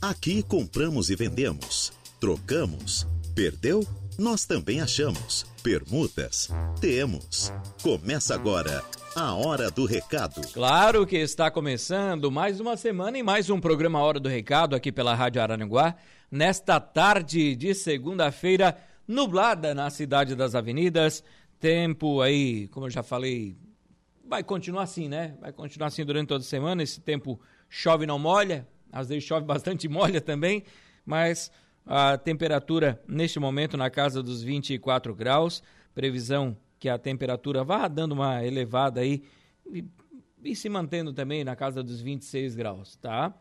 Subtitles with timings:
[0.00, 3.84] Aqui compramos e vendemos, trocamos, perdeu?
[4.16, 5.44] Nós também achamos.
[5.60, 6.48] Permutas?
[6.80, 7.52] Temos.
[7.82, 8.84] Começa agora
[9.16, 10.40] a Hora do Recado.
[10.52, 14.92] Claro que está começando mais uma semana e mais um programa Hora do Recado aqui
[14.92, 15.96] pela Rádio Araranguá.
[16.30, 21.24] Nesta tarde de segunda-feira, nublada na cidade das avenidas.
[21.58, 23.56] Tempo aí, como eu já falei,
[24.24, 25.34] vai continuar assim, né?
[25.40, 26.84] Vai continuar assim durante toda a semana.
[26.84, 30.64] Esse tempo chove não molha, às vezes chove bastante molha também,
[31.04, 31.50] mas
[31.86, 35.62] a temperatura neste momento na casa dos 24 graus.
[35.94, 39.22] Previsão que a temperatura vá dando uma elevada aí
[39.66, 39.84] e,
[40.44, 43.34] e se mantendo também na casa dos 26 graus, tá?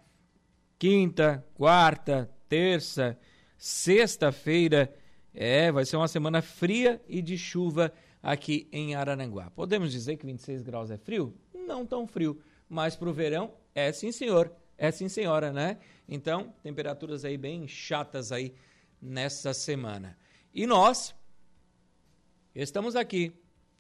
[0.80, 3.18] Quinta, quarta, terça,
[3.58, 4.94] sexta-feira,
[5.34, 7.92] é, vai ser uma semana fria e de chuva
[8.24, 9.52] aqui em Araranguá.
[9.52, 11.34] Podemos dizer que 26 graus é frio?
[11.54, 12.40] Não tão frio,
[12.70, 14.52] mas para o verão é sim, senhor.
[14.78, 15.80] É sim, senhora, né?
[16.08, 18.54] Então, temperaturas aí bem chatas aí
[19.02, 20.16] nessa semana.
[20.54, 21.16] E nós
[22.54, 23.34] estamos aqui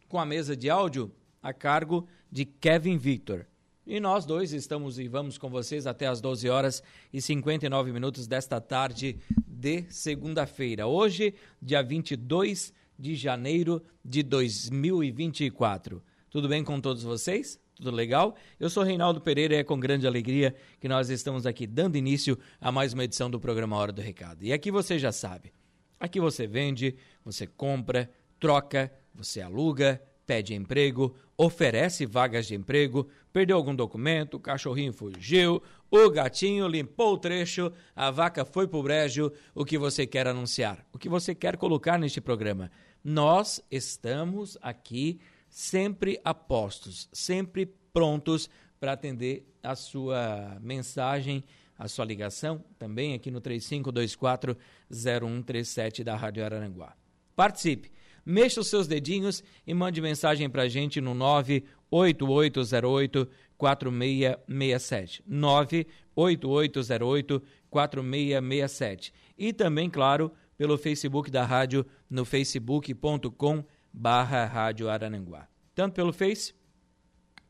[0.08, 3.46] com a mesa de áudio a cargo de Kevin Victor.
[3.86, 8.28] E nós dois estamos e vamos com vocês até as 12 horas e 59 minutos
[8.28, 10.88] desta tarde de segunda-feira.
[10.88, 16.04] Hoje, dia 22 de janeiro de 2024.
[16.30, 17.60] Tudo bem com todos vocês?
[17.78, 18.36] Tudo legal?
[18.60, 22.36] Eu sou Reinaldo Pereira e é com grande alegria que nós estamos aqui dando início
[22.60, 24.44] a mais uma edição do programa Hora do Recado.
[24.44, 25.54] E aqui você já sabe.
[26.00, 33.58] Aqui você vende, você compra, troca, você aluga, pede emprego, oferece vagas de emprego, perdeu
[33.58, 35.62] algum documento, o cachorrinho fugiu,
[35.92, 40.84] o gatinho limpou o trecho, a vaca foi pro brejo, o que você quer anunciar,
[40.92, 42.72] o que você quer colocar neste programa.
[43.04, 45.20] Nós estamos aqui
[45.58, 48.48] sempre apostos, sempre prontos
[48.80, 51.44] para atender a sua mensagem,
[51.76, 56.96] a sua ligação, também aqui no 3524-0137 da Rádio Araranguá.
[57.36, 57.92] Participe,
[58.24, 65.24] mexa os seus dedinhos e mande mensagem para a gente no 98808 4667.
[65.26, 69.12] 98808 4667.
[69.36, 75.48] E também, claro, pelo Facebook da rádio no facebook.com.br barra Rádio Arananguá.
[75.74, 76.54] Tanto pelo Face,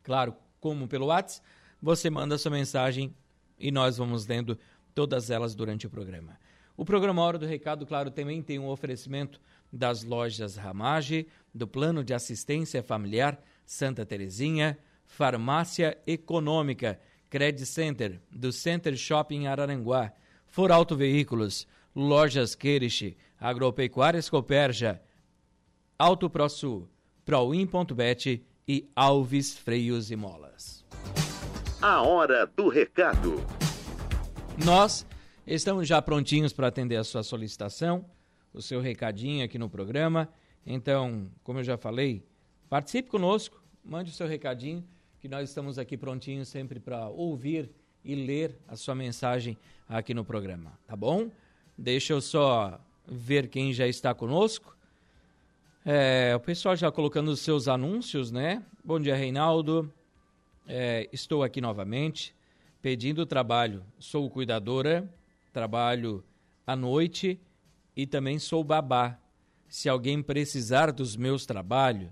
[0.02, 1.46] claro, como pelo WhatsApp,
[1.82, 3.14] você manda sua mensagem
[3.60, 4.58] e nós vamos lendo
[4.96, 6.40] todas elas durante o programa.
[6.78, 9.42] O programa Hora do Recado, claro, também tem um oferecimento
[9.74, 16.98] das lojas Ramage, do Plano de Assistência Familiar Santa Terezinha, Farmácia Econômica,
[17.30, 20.14] Credit Center, do Center Shopping Araranguá,
[20.46, 25.02] For Auto Veículos, Lojas Queriche, Agropecuária Escoperja,
[26.00, 26.88] Auto ProSul,
[27.26, 30.86] Proin.bet e Alves Freios e Molas.
[31.82, 33.44] A hora do recado.
[34.64, 35.08] Nós
[35.48, 38.06] estamos já prontinhos para atender a sua solicitação,
[38.54, 40.30] o seu recadinho aqui no programa.
[40.64, 42.24] Então, como eu já falei,
[42.70, 44.88] participe conosco, mande o seu recadinho,
[45.20, 47.72] que nós estamos aqui prontinhos sempre para ouvir
[48.06, 49.58] e ler a sua mensagem
[49.90, 51.32] aqui no programa, tá bom?
[51.76, 54.77] Deixa eu só ver quem já está conosco.
[55.90, 58.62] É, o pessoal já colocando os seus anúncios, né?
[58.84, 59.90] Bom dia, Reinaldo.
[60.68, 62.36] É, estou aqui novamente
[62.82, 63.86] pedindo trabalho.
[63.98, 65.10] Sou cuidadora,
[65.54, 66.26] trabalho
[66.66, 67.40] à noite
[67.96, 69.18] e também sou babá.
[69.70, 72.10] Se alguém precisar dos meus trabalhos,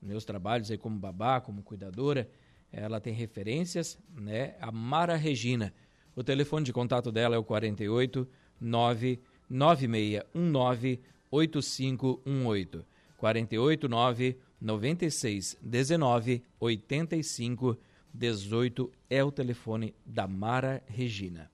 [0.00, 2.30] meus trabalhos aí como babá, como cuidadora,
[2.70, 4.54] ela tem referências, né?
[4.60, 5.74] A Mara Regina.
[6.14, 8.24] O telefone de contato dela é o 48
[8.60, 12.86] 99619 8518.
[13.26, 17.76] 489 96 19 85
[18.14, 21.50] 18 é o telefone da Mara Regina.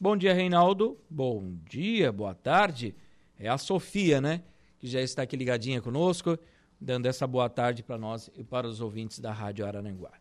[0.00, 0.98] Bom dia, Reinaldo.
[1.08, 2.94] Bom dia, boa tarde.
[3.38, 4.42] É a Sofia, né?
[4.78, 6.36] Que já está aqui ligadinha conosco,
[6.80, 10.12] dando essa boa tarde para nós e para os ouvintes da Rádio Arananguá.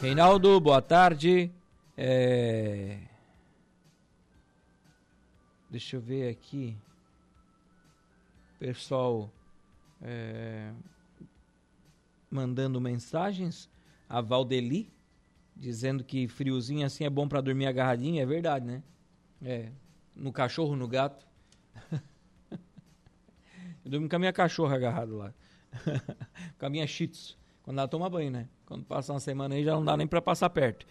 [0.00, 1.50] Reinaldo, boa tarde.
[1.96, 3.05] É...
[5.70, 6.76] Deixa eu ver aqui.
[8.58, 9.30] Pessoal
[10.00, 10.72] é,
[12.30, 13.68] mandando mensagens.
[14.08, 14.92] A Valdeli
[15.54, 18.22] dizendo que friozinho assim é bom para dormir agarradinho.
[18.22, 18.82] É verdade, né?
[19.42, 19.70] É.
[20.14, 21.26] No cachorro, no gato.
[23.84, 25.34] eu durmo com a minha cachorra agarrada lá.
[26.58, 27.10] com a minha shih
[27.62, 28.48] Quando ela toma banho, né?
[28.64, 30.86] Quando passa uma semana aí já não dá nem para passar perto.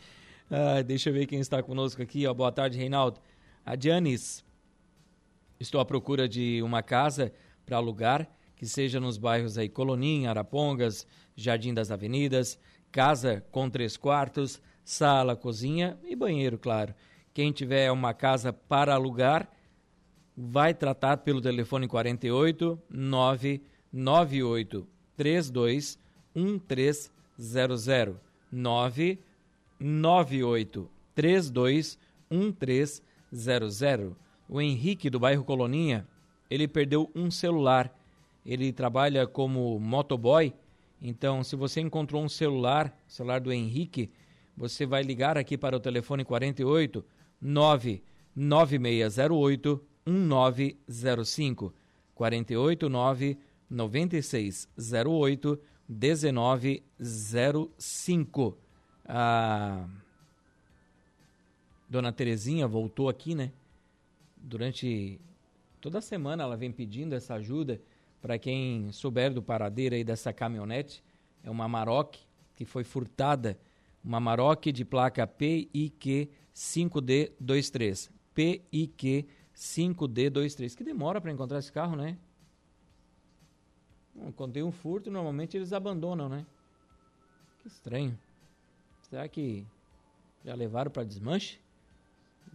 [0.52, 2.28] Ah, deixa eu ver quem está conosco aqui.
[2.28, 2.34] Ó.
[2.34, 3.20] Boa tarde, Reinaldo.
[3.66, 4.45] A Janis
[5.66, 7.34] Estou à procura de uma casa
[7.66, 12.60] para alugar que seja nos bairros aí Colonim, Arapongas, Jardim das Avenidas,
[12.92, 16.94] casa com três quartos, sala, cozinha e banheiro, claro.
[17.34, 19.50] Quem tiver uma casa para alugar,
[20.38, 25.98] vai tratar pelo telefone 48 998 32
[26.36, 28.20] 1300
[28.52, 31.98] 998 32
[32.30, 34.25] 1300.
[34.48, 36.08] O Henrique do bairro Coloninha,
[36.50, 37.92] ele perdeu um celular.
[38.46, 40.54] Ele trabalha como motoboy.
[41.02, 44.12] Então, se você encontrou um celular, celular do Henrique,
[44.56, 47.04] você vai ligar aqui para o telefone 48
[47.42, 51.74] 99608 1905
[52.14, 53.38] 489
[53.70, 58.58] 9608 1905.
[59.08, 59.88] A
[61.88, 63.52] Dona Terezinha voltou aqui, né?
[64.48, 65.20] Durante
[65.82, 67.82] toda semana ela vem pedindo essa ajuda
[68.22, 71.04] para quem souber do paradeiro aí dessa caminhonete.
[71.44, 72.14] É uma Maroc
[72.56, 73.60] que foi furtada,
[74.04, 78.12] uma Maroc de placa PIQ 5D23.
[78.36, 80.76] PIQ 5D23.
[80.76, 82.16] Que demora para encontrar esse carro, né?
[84.36, 86.46] Quando tem um furto, normalmente eles abandonam, né?
[87.64, 88.16] Que estranho.
[89.10, 89.66] Será que
[90.44, 91.60] já levaram para desmanche?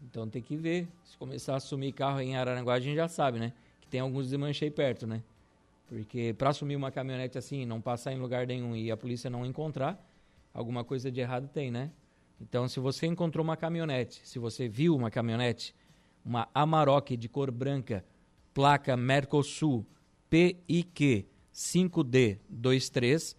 [0.03, 0.89] Então tem que ver.
[1.05, 3.53] Se começar a assumir carro em Araranguá, a gente já sabe, né?
[3.81, 5.23] Que tem alguns desmanches aí perto, né?
[5.89, 9.45] Porque para assumir uma caminhonete assim, não passar em lugar nenhum e a polícia não
[9.45, 9.99] encontrar,
[10.55, 11.91] alguma coisa de errado tem, né?
[12.41, 15.75] Então, se você encontrou uma caminhonete, se você viu uma caminhonete,
[16.25, 18.05] uma Amarok de cor branca,
[18.55, 19.87] placa Mercosul
[20.31, 23.37] PIQ 5D23,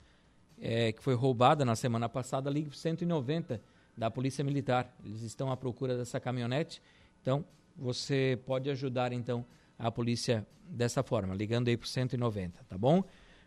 [0.60, 3.62] é, que foi roubada na semana passada, ligue 190
[4.02, 4.92] da Polícia Militar.
[5.06, 6.82] Eles estão à procura dessa caminhonete.
[7.22, 7.46] Então,
[7.78, 9.46] você pode ajudar então
[9.78, 13.04] a polícia dessa forma, ligando aí para 190, tá bom?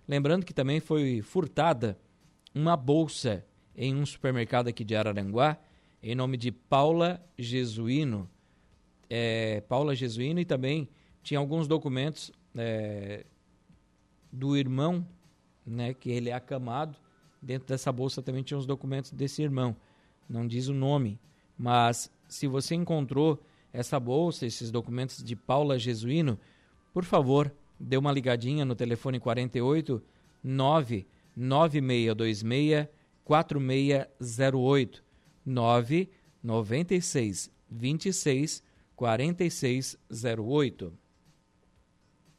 [0.07, 1.99] Lembrando que também foi furtada
[2.55, 5.59] uma bolsa em um supermercado aqui de Araranguá,
[6.01, 8.31] em nome de Paula Jesuíno.
[9.11, 10.89] É, Paula Jesuíno e também
[11.21, 13.27] tinha alguns documentos é,
[14.31, 15.05] do irmão,
[15.67, 16.97] né, que ele é acamado.
[17.43, 19.75] Dentro dessa bolsa também tinha os documentos desse irmão.
[20.29, 21.19] Não diz o nome,
[21.57, 23.43] mas se você encontrou
[23.73, 26.39] essa bolsa, esses documentos de Paula Jesuíno,
[26.93, 30.03] por favor, dê uma ligadinha no telefone 48
[30.43, 32.89] 99626
[33.25, 35.05] 4608
[35.45, 38.63] 996 26
[38.95, 41.05] 4608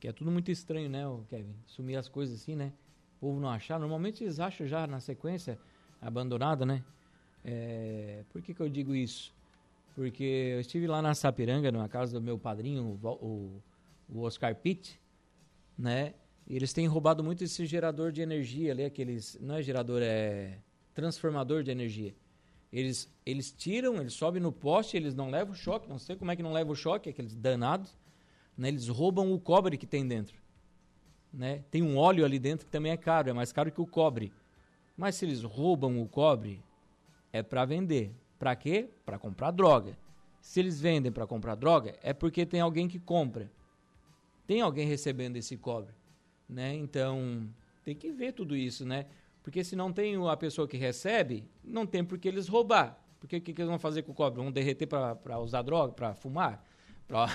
[0.05, 1.55] que é tudo muito estranho, né, Kevin?
[1.65, 2.71] Sumir as coisas assim, né?
[3.17, 3.79] O povo não achar.
[3.79, 5.57] Normalmente eles acham já na sequência
[5.99, 6.83] abandonada, né?
[7.45, 8.24] É...
[8.30, 9.33] Por que, que eu digo isso?
[9.94, 13.62] Porque eu estive lá na Sapiranga, na casa do meu padrinho, o,
[14.09, 15.00] o Oscar Pitt,
[15.77, 16.13] né?
[16.47, 19.38] E eles têm roubado muito esse gerador de energia ali, aqueles.
[19.39, 20.57] Não é gerador, é
[20.94, 22.13] transformador de energia.
[22.74, 26.36] Eles, eles tiram, eles sobem no poste, eles não levam choque, não sei como é
[26.36, 27.95] que não leva o choque, aqueles danados
[28.57, 28.69] né?
[28.69, 30.36] Eles roubam o cobre que tem dentro.
[31.33, 31.63] Né?
[31.69, 34.31] Tem um óleo ali dentro que também é caro, é mais caro que o cobre.
[34.95, 36.63] Mas se eles roubam o cobre,
[37.35, 38.15] é para vender.
[38.39, 38.89] Para quê?
[39.05, 39.97] Para comprar droga.
[40.39, 43.51] Se eles vendem para comprar droga, é porque tem alguém que compra.
[44.47, 45.93] Tem alguém recebendo esse cobre,
[46.47, 46.73] né?
[46.73, 47.49] Então,
[47.83, 49.07] tem que ver tudo isso, né?
[49.43, 52.97] Porque se não tem a pessoa que recebe, não tem por que eles roubar.
[53.19, 54.42] Porque o que, que eles vão fazer com o cobre?
[54.42, 56.65] Vão derreter para usar droga, para fumar?
[57.06, 57.27] Pra...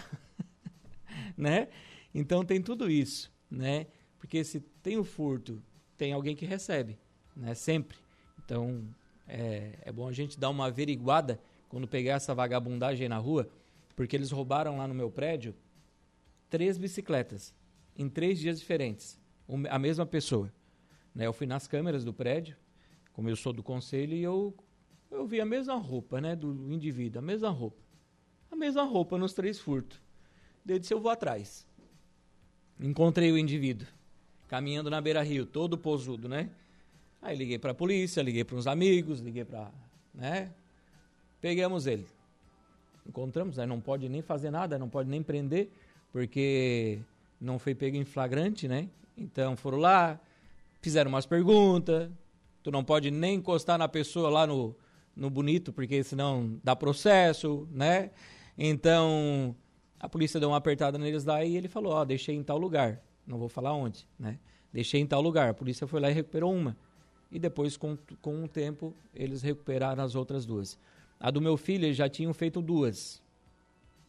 [1.37, 1.69] né?
[2.15, 3.87] Então tem tudo isso, né?
[4.19, 5.63] Porque se tem o furto,
[5.99, 6.99] tem alguém que recebe,
[7.37, 7.55] né?
[7.55, 7.99] Sempre.
[8.39, 8.89] Então
[9.31, 13.49] é, é bom a gente dar uma averiguada quando pegar essa vagabundagem na rua,
[13.95, 15.55] porque eles roubaram lá no meu prédio
[16.49, 17.55] três bicicletas
[17.97, 19.21] em três dias diferentes,
[19.69, 20.53] a mesma pessoa.
[21.15, 21.27] Né?
[21.27, 22.57] Eu fui nas câmeras do prédio,
[23.13, 24.55] como eu sou do conselho, e eu,
[25.11, 27.83] eu vi a mesma roupa né, do indivíduo, a mesma roupa.
[28.51, 30.01] A mesma roupa nos três furtos.
[30.67, 31.67] Eu disse, eu vou atrás.
[32.81, 33.87] Encontrei o indivíduo,
[34.49, 36.51] caminhando na beira-rio, todo posudo, né?
[37.23, 39.71] Aí liguei para a polícia, liguei para uns amigos, liguei para,
[40.15, 40.51] né?
[41.41, 42.07] Pegamos ele.
[43.07, 45.71] Encontramos, aí não pode nem fazer nada, não pode nem prender,
[46.13, 47.01] porque
[47.41, 48.89] não foi pego em flagrante, né?
[49.17, 50.19] Então foram lá,
[50.81, 52.11] fizeram umas perguntas,
[52.63, 54.75] tu não pode nem encostar na pessoa lá no,
[55.15, 58.11] no bonito, porque senão dá processo, né?
[58.57, 59.55] Então,
[59.99, 62.59] a polícia deu uma apertada neles lá e ele falou: Ó, oh, deixei em tal
[62.59, 63.03] lugar.
[63.27, 64.39] Não vou falar onde, né?
[64.73, 65.51] Deixei em tal lugar.
[65.51, 66.77] A polícia foi lá e recuperou uma.
[67.31, 70.79] E depois, com, com o tempo, eles recuperaram as outras duas.
[71.19, 73.23] A do meu filho, eles já tinham feito duas.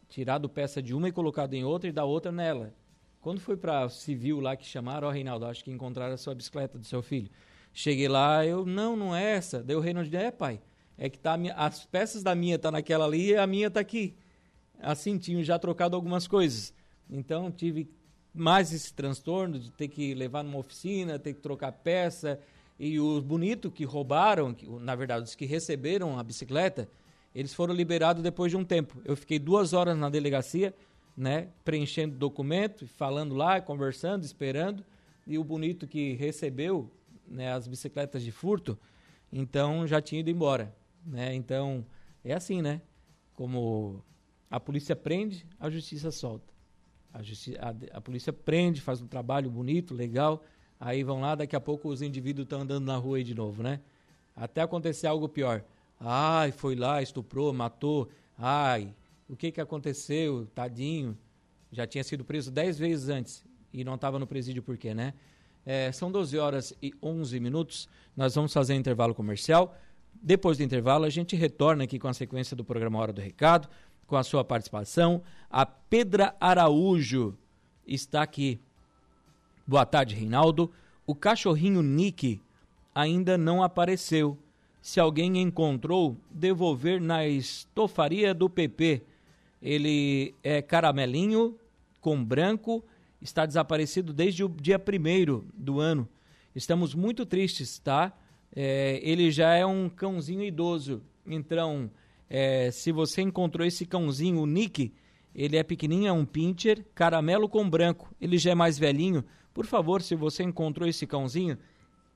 [0.08, 2.74] Tirado peça de uma e colocado em outra e da outra nela.
[3.20, 6.34] Quando foi para civil lá que chamaram, ó, oh, Reinaldo, acho que encontraram a sua
[6.34, 7.30] bicicleta do seu filho.
[7.72, 9.62] Cheguei lá, eu, não, não é essa.
[9.62, 10.60] Daí o Reinaldo é, pai,
[10.98, 13.78] é que tá minha, as peças da minha tá naquela ali e a minha tá
[13.78, 14.14] aqui.
[14.80, 16.74] Assim, tinham já trocado algumas coisas.
[17.08, 17.88] Então, tive
[18.34, 22.40] mais esse transtorno de ter que levar numa oficina, ter que trocar peça.
[22.84, 26.88] E os bonitos que roubaram, que, na verdade, os que receberam a bicicleta,
[27.32, 29.00] eles foram liberados depois de um tempo.
[29.04, 30.74] Eu fiquei duas horas na delegacia,
[31.16, 34.84] né, preenchendo documento, falando lá, conversando, esperando.
[35.24, 36.90] E o bonito que recebeu
[37.24, 38.76] né, as bicicletas de furto,
[39.32, 40.74] então já tinha ido embora.
[41.06, 41.36] Né?
[41.36, 41.86] Então,
[42.24, 42.82] é assim, né?
[43.32, 44.02] Como
[44.50, 46.52] a polícia prende, a justiça solta.
[47.14, 50.42] A, justi a, a polícia prende, faz um trabalho bonito, legal,
[50.82, 53.62] aí vão lá, daqui a pouco os indivíduos estão andando na rua aí de novo,
[53.62, 53.80] né?
[54.34, 55.62] Até acontecer algo pior.
[56.00, 58.08] Ai, foi lá, estuprou, matou.
[58.36, 58.92] Ai,
[59.28, 60.48] o que que aconteceu?
[60.52, 61.16] Tadinho.
[61.70, 65.14] Já tinha sido preso dez vezes antes e não estava no presídio por quê, né?
[65.64, 67.88] É, são 12 horas e 11 minutos.
[68.16, 69.76] Nós vamos fazer intervalo comercial.
[70.20, 73.68] Depois do intervalo, a gente retorna aqui com a sequência do programa Hora do Recado,
[74.04, 75.22] com a sua participação.
[75.48, 77.38] A Pedra Araújo
[77.86, 78.60] está aqui.
[79.66, 80.70] Boa tarde, Reinaldo.
[81.06, 82.40] O cachorrinho Nick
[82.94, 84.38] ainda não apareceu.
[84.80, 89.02] Se alguém encontrou, devolver na estofaria do PP.
[89.60, 91.56] Ele é caramelinho
[92.00, 92.84] com branco
[93.22, 96.08] está desaparecido desde o dia 1 do ano.
[96.54, 98.12] Estamos muito tristes, tá?
[98.54, 101.00] É, ele já é um cãozinho idoso.
[101.26, 101.90] Então,
[102.28, 104.92] é, se você encontrou esse cãozinho, o Nick,
[105.34, 108.12] ele é pequenininho, é um pincher, caramelo com branco.
[108.20, 109.24] Ele já é mais velhinho.
[109.52, 111.58] Por favor, se você encontrou esse cãozinho,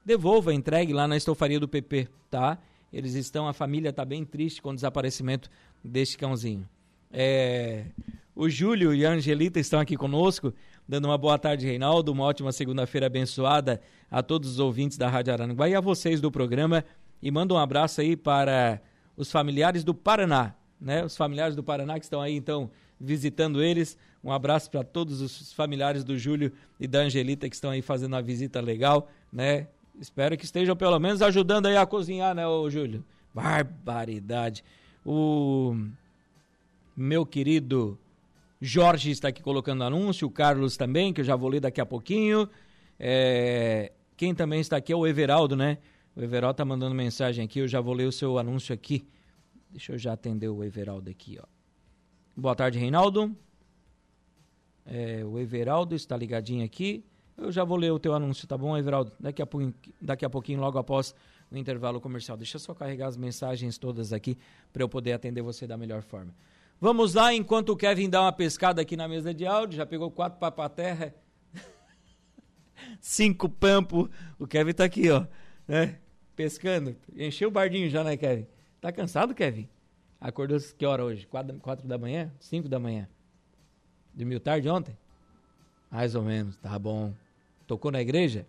[0.05, 2.59] devolva, entregue lá na estofaria do PP, tá?
[2.93, 5.51] Eles estão, a família está bem triste com o desaparecimento
[5.83, 6.69] deste cãozinho.
[7.13, 7.87] É,
[8.35, 10.53] o Júlio e a Angelita estão aqui conosco
[10.89, 15.33] dando uma boa tarde, Reinaldo, uma ótima segunda-feira abençoada a todos os ouvintes da Rádio
[15.33, 16.85] Aranguá e a vocês do programa.
[17.21, 18.81] E manda um abraço aí para
[19.17, 21.05] os familiares do Paraná, né?
[21.05, 23.99] Os familiares do Paraná que estão aí, então, visitando eles.
[24.27, 28.15] Um abraço para todos os familiares do Júlio e da Angelita que estão aí fazendo
[28.15, 29.69] uma visita legal, né?
[30.01, 33.05] Espero que estejam pelo menos ajudando aí a cozinhar, né, ô Júlio?
[33.33, 34.65] Barbaridade.
[35.05, 35.77] O
[36.97, 37.97] meu querido
[38.61, 41.87] Jorge está aqui colocando anúncio, o Carlos também, que eu já vou ler daqui a
[41.87, 42.49] pouquinho.
[42.99, 45.79] É, quem também está aqui é o Everaldo, né?
[46.17, 49.07] O Everaldo está mandando mensagem aqui, eu já vou ler o seu anúncio aqui.
[49.71, 51.47] Deixa eu já atender o Everaldo aqui, ó.
[52.37, 53.33] Boa tarde, Reinaldo.
[54.87, 57.05] É, o Everaldo está ligadinho aqui.
[57.37, 59.13] Eu já vou ler o teu anúncio, tá bom, Everaldo?
[59.21, 61.15] Daqui a, pouquinho, daqui a pouquinho, logo após
[61.51, 62.37] o intervalo comercial.
[62.37, 64.39] Deixa eu só carregar as mensagens todas aqui
[64.73, 66.35] para eu poder atender você da melhor forma.
[66.81, 70.11] Vamos lá, enquanto o Kevin dá uma pescada aqui na mesa de áudio, já pegou
[70.11, 71.15] quatro papaterra,
[73.01, 74.11] cinco pampo.
[74.39, 75.27] O Kevin tá aqui, ó,
[75.67, 75.99] né?
[76.35, 76.95] Pescando.
[77.15, 78.47] Encheu o bardinho já, né, Kevin?
[78.81, 79.69] Tá cansado, Kevin?
[80.21, 81.27] Acordou que hora hoje?
[81.27, 82.33] Quatro, quatro da manhã?
[82.39, 83.09] Cinco da manhã?
[84.17, 84.97] Dormiu tarde ontem?
[85.91, 87.13] Mais ou menos, tá bom.
[87.67, 88.47] Tocou na igreja?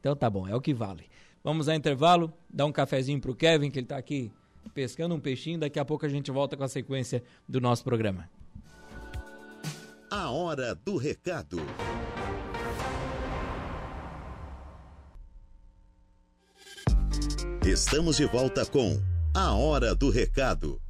[0.00, 1.04] Então tá bom, é o que vale.
[1.44, 4.32] Vamos a intervalo, dar um cafezinho pro Kevin, que ele tá aqui
[4.74, 5.58] pescando um peixinho.
[5.58, 8.28] Daqui a pouco a gente volta com a sequência do nosso programa.
[10.10, 11.58] A hora do recado.
[17.64, 18.98] Estamos de volta com
[19.34, 20.80] A Hora do Recado.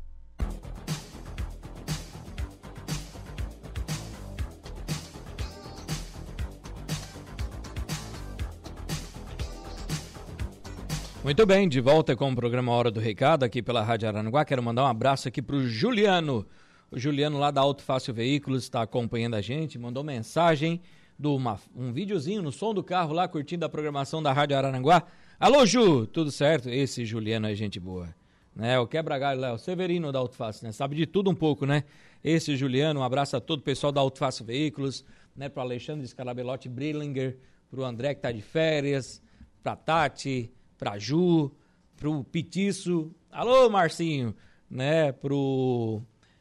[11.30, 14.44] Muito bem, de volta com o programa Hora do Recado aqui pela Rádio Aranaguá.
[14.44, 16.44] Quero mandar um abraço aqui para o Juliano.
[16.90, 20.80] O Juliano lá da Auto Fácil Veículos está acompanhando a gente, mandou mensagem
[21.16, 25.04] do uma, um videozinho no som do carro lá, curtindo a programação da Rádio Araranguá.
[25.38, 26.68] Alô, Ju, tudo certo?
[26.68, 28.12] Esse Juliano é gente boa.
[28.52, 28.76] Né?
[28.80, 30.72] O quebra-galho lá, o Severino da Auto Fácil, né?
[30.72, 31.84] Sabe de tudo um pouco, né?
[32.24, 35.04] Esse Juliano, um abraço a todo o pessoal da Auto Fácil Veículos,
[35.36, 35.48] né?
[35.48, 37.38] Para Alexandre Scarabelotti Brillinger,
[37.70, 39.22] para o André que está de férias,
[39.62, 41.52] para Tati, pra Ju,
[41.94, 44.34] pro Petiço, alô Marcinho,
[44.70, 46.00] né, pro...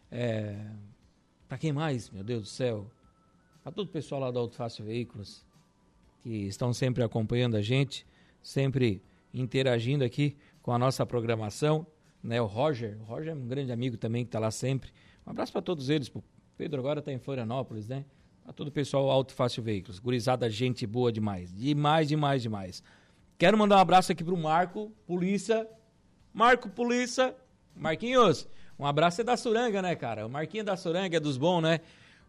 [0.10, 0.56] É,
[1.46, 2.90] pra quem mais, meu Deus do céu?
[3.62, 5.46] Pra todo o pessoal lá da Auto Fácil Veículos,
[6.24, 8.08] que estão sempre acompanhando a gente,
[8.42, 9.04] sempre
[9.34, 11.86] interagindo aqui com a nossa programação,
[12.24, 14.90] né, o Roger, o Roger é um grande amigo também que está lá sempre.
[15.28, 16.24] Um abraço para todos eles, o
[16.58, 18.06] Pedro agora está em Florianópolis, né?
[18.46, 20.00] A todo o pessoal Auto Fácil Veículos.
[20.00, 21.54] Gurizada, gente boa demais.
[21.54, 22.82] Demais, demais, demais.
[23.40, 25.66] Quero mandar um abraço aqui pro Marco, polícia.
[26.34, 27.34] Marco, polícia.
[27.74, 28.46] Marquinhos,
[28.78, 30.28] um abraço é da Suranga, né, cara?
[30.28, 31.80] O Marquinho é da Suranga, é dos bons, né?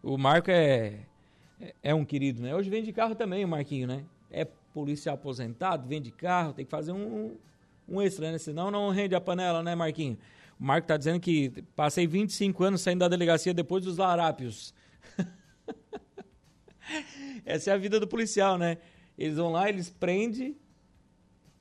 [0.01, 0.99] O Marco é,
[1.59, 2.55] é, é um querido, né?
[2.55, 4.05] Hoje vem de carro também o Marquinho, né?
[4.31, 7.35] É policial aposentado, vende carro, tem que fazer um,
[7.89, 8.37] um extra, né?
[8.37, 10.17] Senão não rende a panela, né, Marquinho?
[10.57, 14.73] O Marco tá dizendo que passei 25 anos saindo da delegacia depois dos larápios.
[17.45, 18.77] Essa é a vida do policial, né?
[19.17, 20.55] Eles vão lá, eles prendem,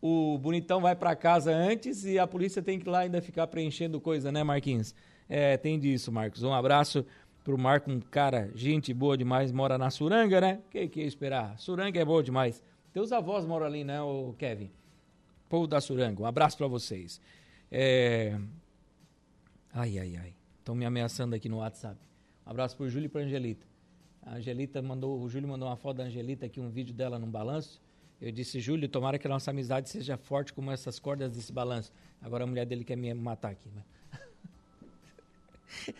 [0.00, 3.47] o bonitão vai para casa antes e a polícia tem que ir lá ainda ficar
[3.47, 4.95] preenchendo coisa, né, Marquinhos?
[5.28, 6.42] É, tem disso, Marcos.
[6.42, 7.04] Um abraço
[7.45, 10.61] pro Marco, um cara, gente boa demais, mora na Suranga, né?
[10.71, 11.59] Que que ia esperar?
[11.59, 12.62] Suranga é boa demais.
[12.92, 14.71] Teus avós moram ali, né, o Kevin?
[15.49, 16.23] Povo da Suranga.
[16.23, 17.21] Um abraço para vocês.
[17.71, 18.38] É...
[19.73, 20.35] Ai, ai, ai.
[20.59, 21.97] Estão me ameaçando aqui no WhatsApp.
[22.47, 23.66] Um abraço pro Júlio e pra Angelita.
[24.23, 27.30] A Angelita mandou, o Júlio mandou uma foto da Angelita aqui, um vídeo dela num
[27.30, 27.80] balanço.
[28.21, 31.91] Eu disse, Júlio, tomara que a nossa amizade seja forte como essas cordas desse balanço.
[32.21, 33.71] Agora a mulher dele quer me matar aqui.
[33.71, 33.83] Né?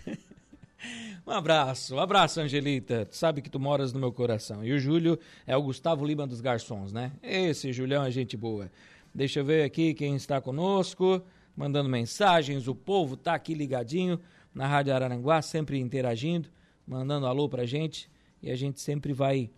[1.27, 3.07] um abraço, um abraço, Angelita.
[3.07, 4.62] Tu sabe que tu moras no meu coração.
[4.62, 7.11] E o Júlio é o Gustavo Lima dos Garçons, né?
[7.23, 8.71] Esse Julião é gente boa.
[9.15, 11.23] Deixa eu ver aqui quem está conosco,
[11.57, 12.69] mandando mensagens.
[12.69, 14.21] O povo tá aqui ligadinho
[14.55, 16.50] na Rádio Araranguá, sempre interagindo,
[16.87, 18.11] mandando alô pra gente.
[18.43, 19.50] E a gente sempre vai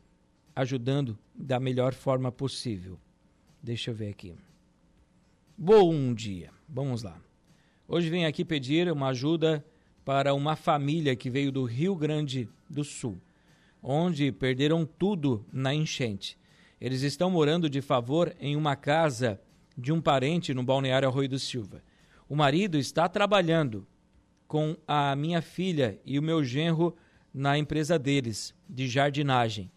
[0.54, 2.98] ajudando da melhor forma possível.
[3.62, 4.34] Deixa eu ver aqui.
[5.56, 6.50] Bom dia.
[6.68, 7.20] Vamos lá.
[7.86, 9.64] Hoje vem aqui pedir uma ajuda
[10.04, 13.20] para uma família que veio do Rio Grande do Sul,
[13.82, 16.38] onde perderam tudo na enchente.
[16.80, 19.40] Eles estão morando de favor em uma casa
[19.76, 21.82] de um parente no balneário Arroio do Silva.
[22.28, 23.86] O marido está trabalhando
[24.48, 26.96] com a minha filha e o meu genro
[27.32, 29.70] na empresa deles, de jardinagem.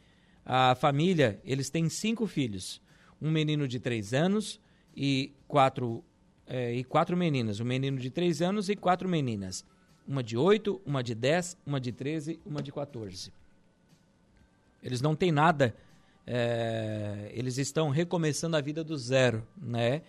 [0.46, 2.82] A família, eles têm cinco filhos.
[3.22, 4.60] Um menino de três anos
[4.96, 6.04] e quatro,
[6.46, 7.60] é, e quatro meninas.
[7.60, 9.66] Um menino de três anos e quatro meninas.
[10.08, 13.34] Uma de oito, uma de dez, uma de treze, uma de quatorze.
[14.84, 15.76] Eles não têm nada.
[16.28, 20.04] É, eles estão recomeçando a vida do zero, né?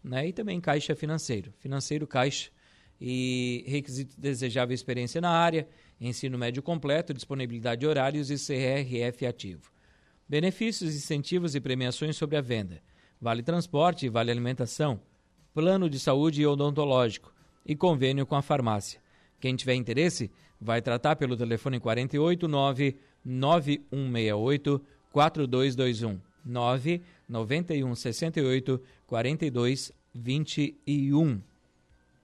[0.03, 0.29] Né?
[0.29, 1.53] E também caixa financeiro.
[1.59, 2.53] Financeiro, caixa.
[3.01, 5.69] E requisito desejável experiência na área
[6.01, 9.71] ensino médio completo, disponibilidade de horários e CRF ativo.
[10.29, 12.83] Benefícios, incentivos e premiações sobre a venda.
[13.21, 15.01] Vale transporte vale alimentação.
[15.55, 17.33] Plano de saúde e odontológico.
[17.65, 19.01] E convênio com a farmácia.
[19.41, 20.31] Quem tiver interesse,
[20.61, 31.41] vai tratar pelo telefone 489 9168 4221 991 68 42 21.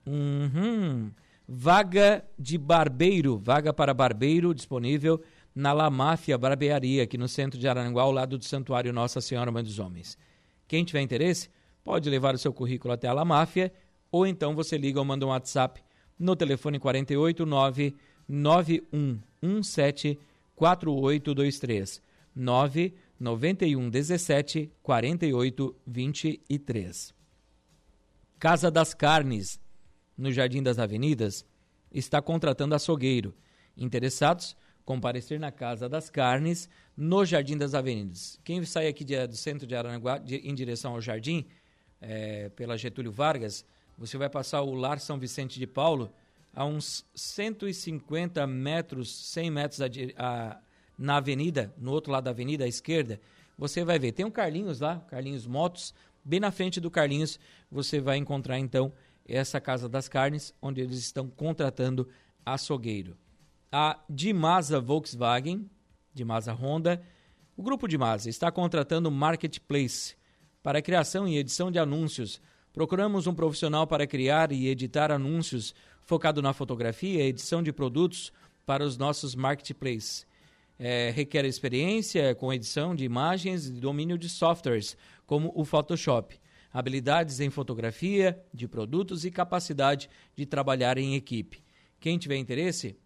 [0.06, 1.10] Uhum.
[1.46, 5.22] Vaga de barbeiro, vaga para barbeiro disponível
[5.54, 9.52] na La Máfia Barbearia, aqui no centro de Aranguá, ao lado do Santuário Nossa Senhora
[9.52, 10.16] Mãe dos Homens.
[10.66, 11.50] Quem tiver interesse,
[11.84, 13.72] pode levar o seu currículo até a La Máfia,
[14.10, 15.82] ou então você liga ou manda um WhatsApp
[16.18, 17.94] no telefone 489
[18.28, 20.18] 9117
[20.54, 22.02] 4823
[22.34, 27.14] 991 17 48 23.
[28.38, 29.60] Casa das Carnes
[30.16, 31.44] no Jardim das Avenidas,
[31.92, 33.34] está contratando açougueiro.
[33.76, 34.56] Interessados?
[34.84, 38.38] Comparecer na Casa das Carnes, no Jardim das Avenidas.
[38.42, 41.46] Quem sai aqui de, do centro de Aranaguá de, em direção ao Jardim,
[42.00, 43.64] é, pela Getúlio Vargas,
[43.96, 46.12] você vai passar o Lar São Vicente de Paulo
[46.54, 49.86] a uns 150 metros, 100 metros a,
[50.18, 50.60] a,
[50.98, 53.20] na avenida, no outro lado da avenida, à esquerda,
[53.56, 54.12] você vai ver.
[54.12, 55.94] Tem o Carlinhos lá, Carlinhos Motos,
[56.24, 57.38] bem na frente do Carlinhos,
[57.70, 58.92] você vai encontrar então
[59.26, 62.08] essa Casa das Carnes, onde eles estão contratando
[62.44, 63.16] açougueiro.
[63.70, 65.70] A Dimasa Volkswagen,
[66.12, 67.02] Dimasa Honda,
[67.56, 70.14] o grupo Dimasa está contratando Marketplace
[70.62, 72.40] para a criação e edição de anúncios.
[72.72, 78.32] Procuramos um profissional para criar e editar anúncios focado na fotografia e edição de produtos
[78.66, 80.26] para os nossos marketplaces.
[80.78, 86.38] É, requer experiência com edição de imagens e domínio de softwares, como o Photoshop,
[86.72, 91.62] habilidades em fotografia de produtos e capacidade de trabalhar em equipe.
[92.00, 92.96] Quem tiver interesse,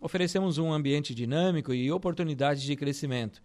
[0.00, 3.42] oferecemos um ambiente dinâmico e oportunidades de crescimento.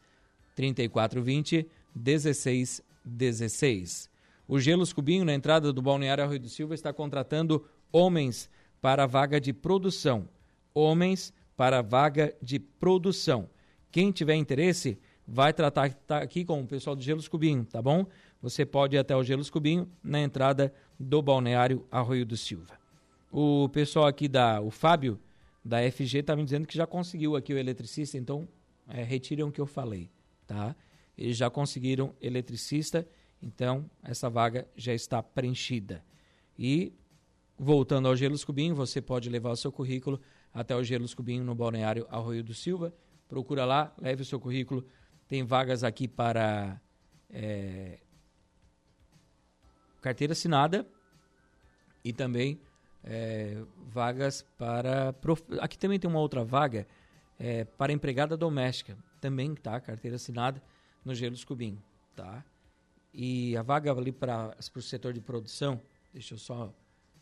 [0.54, 4.09] 3420 1616.
[4.50, 9.06] O Gelos Cubinho, na entrada do Balneário Arroio do Silva, está contratando homens para a
[9.06, 10.28] vaga de produção.
[10.74, 13.48] Homens para a vaga de produção.
[13.92, 18.04] Quem tiver interesse, vai tratar tá aqui com o pessoal do Gelos Cubinho, tá bom?
[18.42, 22.76] você pode ir até o Gelos Cubinho, na entrada do balneário Arroio do Silva.
[23.30, 25.20] O pessoal aqui da, o Fábio,
[25.64, 28.48] da FG, está me dizendo que já conseguiu aqui o eletricista, então
[28.88, 30.10] é, retiram o que eu falei,
[30.44, 30.74] tá?
[31.16, 33.06] Eles já conseguiram eletricista,
[33.42, 36.04] então essa vaga já está preenchida.
[36.58, 36.92] E,
[37.58, 40.20] voltando ao Gelos Cubinho, você pode levar o seu currículo
[40.52, 42.92] até o Gelos Cubinho no balneário Arroio do Silva.
[43.28, 44.84] Procura lá, leve o seu currículo.
[45.28, 46.80] Tem vagas aqui para
[47.30, 48.00] é,
[50.00, 50.86] carteira assinada
[52.04, 52.60] e também
[53.04, 55.12] é, vagas para.
[55.14, 55.42] Prof...
[55.60, 56.86] Aqui também tem uma outra vaga
[57.38, 60.62] é, para empregada doméstica, também tá, carteira assinada
[61.04, 61.78] no Gelos Cubim,
[62.14, 62.44] tá?
[63.12, 65.80] E a vaga ali para o setor de produção,
[66.12, 66.72] deixa eu só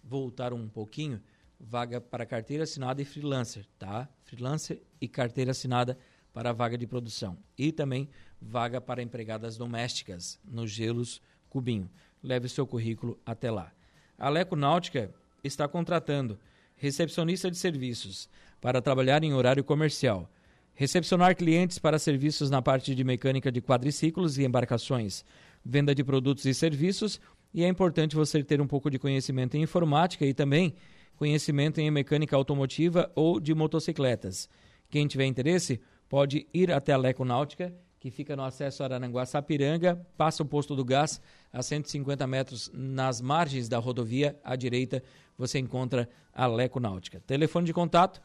[0.05, 1.21] voltar um pouquinho,
[1.59, 4.09] vaga para carteira assinada e freelancer, tá?
[4.25, 5.99] Freelancer e carteira assinada
[6.33, 7.37] para a vaga de produção.
[7.57, 8.09] E também
[8.41, 11.91] vaga para empregadas domésticas no Gelos Cubinho
[12.23, 13.73] leve seu currículo até lá.
[14.19, 16.39] A Leco Náutica está contratando
[16.77, 18.29] recepcionista de serviços
[18.61, 20.31] para trabalhar em horário comercial,
[20.75, 25.25] recepcionar clientes para serviços na parte de mecânica de quadriciclos e embarcações,
[25.65, 27.21] venda de produtos e serviços,
[27.53, 30.75] e é importante você ter um pouco de conhecimento em informática e também
[31.17, 34.49] conhecimento em mecânica automotiva ou de motocicletas.
[34.91, 39.27] Quem tiver interesse, pode ir até a Leco Náutica que fica no acesso a Arananguá
[39.27, 41.21] Sapiranga, passa o posto do gás
[41.53, 45.03] a 150 metros nas margens da rodovia à direita,
[45.37, 47.21] você encontra a Leco Náutica.
[47.27, 48.21] Telefone de contato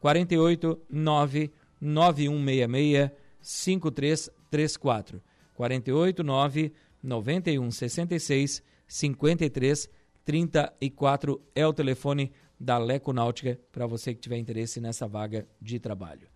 [0.00, 5.22] 48 9 9166 5334
[5.54, 9.90] 48 9 9166 53
[10.24, 15.80] 34 é o telefone da Leco Náutica para você que tiver interesse nessa vaga de
[15.80, 16.28] trabalho.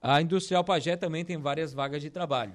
[0.00, 2.54] A Industrial Pagé também tem várias vagas de trabalho.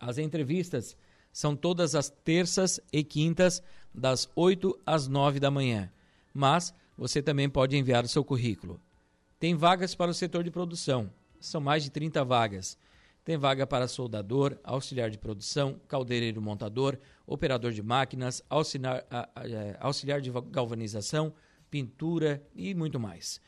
[0.00, 0.96] As entrevistas
[1.32, 3.62] são todas as terças e quintas,
[3.94, 5.90] das 8 às 9 da manhã.
[6.34, 8.80] Mas você também pode enviar o seu currículo.
[9.38, 11.10] Tem vagas para o setor de produção,
[11.40, 12.78] são mais de 30 vagas.
[13.24, 20.20] Tem vaga para soldador, auxiliar de produção, caldeireiro montador, operador de máquinas, auxiliar, é, auxiliar
[20.20, 21.32] de galvanização,
[21.70, 23.40] pintura e muito mais.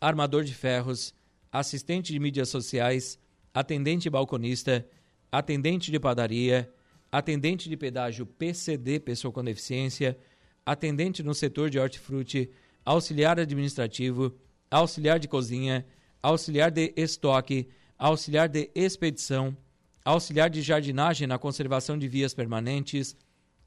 [0.00, 1.14] armador de ferros,
[1.52, 3.16] assistente de mídias sociais,
[3.54, 4.84] atendente balconista,
[5.30, 6.68] atendente de padaria,
[7.12, 10.18] atendente de pedágio PCD, pessoa com deficiência,
[10.66, 12.50] atendente no setor de hortifruti,
[12.84, 14.34] auxiliar administrativo,
[14.72, 15.84] auxiliar de cozinha,
[16.22, 19.54] auxiliar de estoque, auxiliar de expedição,
[20.02, 23.14] auxiliar de jardinagem na conservação de vias permanentes,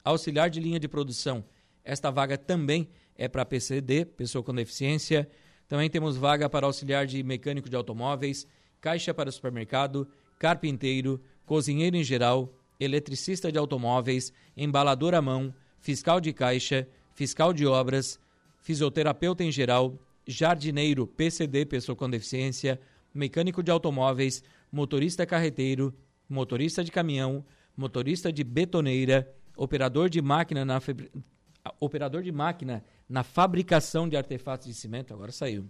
[0.04, 1.44] auxiliar de linha de produção.
[1.84, 5.30] Esta vaga também é para PCD, pessoa com deficiência.
[5.68, 8.44] Também temos vaga para auxiliar de mecânico de automóveis,
[8.80, 10.08] caixa para supermercado,
[10.40, 17.64] carpinteiro, cozinheiro em geral, eletricista de automóveis, embalador à mão, fiscal de caixa, fiscal de
[17.64, 18.18] obras,
[18.60, 22.80] fisioterapeuta em geral, jardineiro, PCD, pessoa com deficiência,
[23.14, 25.94] mecânico de automóveis, motorista carreteiro,
[26.28, 27.44] motorista de caminhão,
[27.76, 30.80] motorista de betoneira, operador de máquina na
[31.80, 35.68] operador de máquina na fabricação de artefatos de cimento, agora saiu.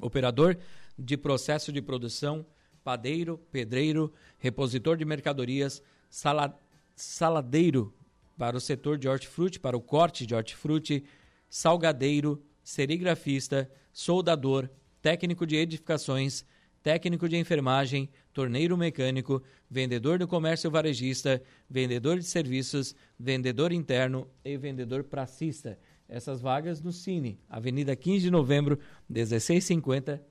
[0.00, 0.58] Operador
[0.98, 2.44] de processo de produção,
[2.82, 6.56] padeiro, pedreiro, repositor de mercadorias, sala,
[6.94, 7.94] saladeiro
[8.36, 11.04] para o setor de hortifruti, para o corte de hortifruti,
[11.48, 14.70] salgadeiro, serigrafista, soldador,
[15.02, 16.44] técnico de edificações,
[16.84, 24.56] técnico de enfermagem, torneiro mecânico, vendedor do comércio varejista, vendedor de serviços, vendedor interno e
[24.56, 25.76] vendedor pracista.
[26.08, 28.78] Essas vagas no Cine, Avenida 15 de Novembro,
[29.08, 30.22] 1650,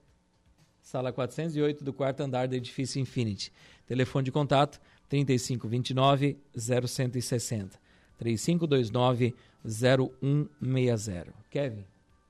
[0.81, 3.51] sala 408 do quarto andar do edifício Infinity.
[3.85, 7.77] Telefone de contato 3529 0160.
[8.17, 11.33] 3529 0160.
[11.49, 11.85] Kevin,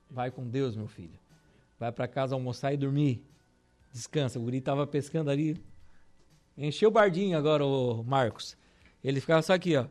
[0.10, 1.20] vai com Deus, meu filho.
[1.80, 3.24] Vai para casa almoçar e dormir.
[3.92, 4.40] Descansa.
[4.40, 5.62] O guri tava pescando ali.
[6.58, 8.58] Encheu o bardinho agora, o Marcos.
[9.04, 9.86] Ele ficava só aqui, ó.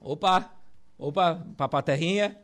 [0.00, 0.50] Opa!
[0.98, 2.38] Opa, papaterrinha.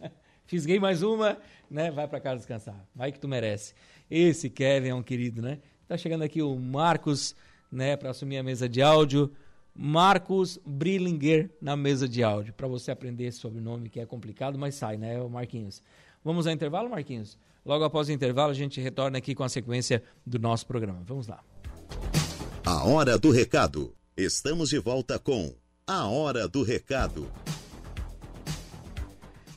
[0.46, 1.38] Fisguei mais uma,
[1.70, 1.90] né?
[1.90, 2.86] Vai para casa descansar.
[2.94, 3.74] Vai que tu merece.
[4.10, 5.58] Esse Kevin é um querido, né?
[5.88, 7.34] Tá chegando aqui o Marcos,
[7.70, 9.32] né, para assumir a mesa de áudio.
[9.74, 14.74] Marcos Brillinger na mesa de áudio, para você aprender esse sobrenome que é complicado, mas
[14.74, 15.82] sai, né, o Marquinhos.
[16.24, 17.38] Vamos ao intervalo, Marquinhos?
[17.64, 21.02] Logo após o intervalo, a gente retorna aqui com a sequência do nosso programa.
[21.04, 21.42] Vamos lá.
[22.64, 23.94] A hora do recado.
[24.16, 25.54] Estamos de volta com
[25.86, 27.26] A Hora do Recado.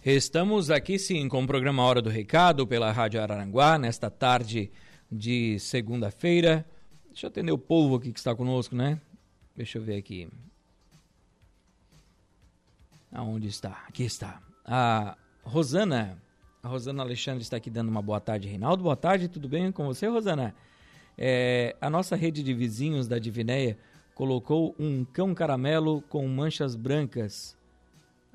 [0.04, 4.72] Estamos aqui sim com o programa Hora do Recado pela Rádio Araranguá, nesta tarde
[5.12, 6.66] de segunda-feira.
[7.08, 9.02] Deixa eu atender o povo aqui que está conosco, né?
[9.56, 10.28] Deixa eu ver aqui.
[13.12, 13.84] Aonde está?
[13.88, 14.42] Aqui está.
[14.66, 16.22] A Rosana
[16.66, 18.48] a Rosana Alexandre está aqui dando uma boa tarde.
[18.48, 20.56] Reinaldo, boa tarde, tudo bem com você, Rosana?
[21.16, 23.78] É, a nossa rede de vizinhos da Divinéia
[24.16, 27.56] colocou um cão caramelo com manchas brancas.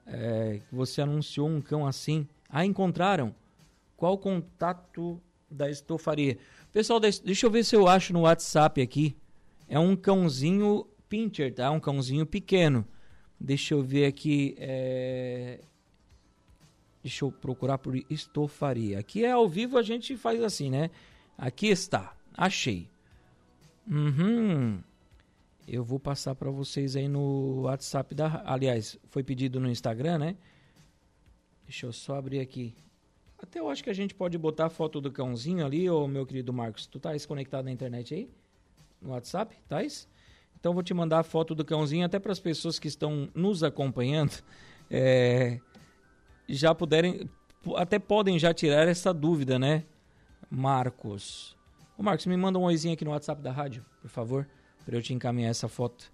[0.06, 2.24] É, você anunciou um cão assim.
[2.48, 3.34] Ah, encontraram?
[3.96, 6.38] Qual o contato da estofaria?
[6.72, 9.16] Pessoal, deixa eu ver se eu acho no WhatsApp aqui.
[9.68, 11.70] É um cãozinho pincher, tá?
[11.70, 12.86] Um cãozinho pequeno.
[13.38, 14.54] Deixa eu ver aqui.
[14.58, 15.60] É...
[17.02, 18.98] Deixa eu procurar por estofaria.
[18.98, 20.90] Aqui é ao vivo, a gente faz assim, né?
[21.36, 22.14] Aqui está.
[22.36, 22.88] Achei.
[23.90, 24.80] Uhum.
[25.66, 28.42] Eu vou passar para vocês aí no WhatsApp da.
[28.44, 30.36] Aliás, foi pedido no Instagram, né?
[31.64, 32.74] Deixa eu só abrir aqui.
[33.42, 36.26] Até eu acho que a gente pode botar a foto do cãozinho ali, ô meu
[36.26, 36.86] querido Marcos.
[36.86, 38.30] Tu tá conectado na internet aí?
[39.00, 39.56] No WhatsApp?
[39.66, 39.78] Tá?
[40.60, 43.62] Então vou te mandar a foto do cãozinho até para as pessoas que estão nos
[43.62, 44.32] acompanhando.
[44.92, 45.60] É,
[46.48, 47.30] já puderem,
[47.76, 49.84] até podem já tirar essa dúvida, né?
[50.50, 51.56] Marcos.
[51.96, 54.48] Ô Marcos, me manda um oizinho aqui no WhatsApp da rádio, por favor,
[54.84, 56.10] para eu te encaminhar essa foto.